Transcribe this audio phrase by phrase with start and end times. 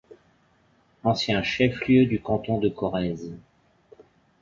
[1.03, 3.35] Ancien chef-lieu du canton de Corrèze.